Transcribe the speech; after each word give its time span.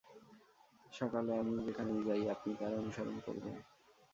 সকালে 0.93 1.31
আমি 1.39 1.53
যেখানেই 1.65 2.01
যাই 2.07 2.23
আপনি 2.29 2.51
তার 2.59 2.73
অনুসরণ 2.73 3.17
করবেন। 3.25 3.55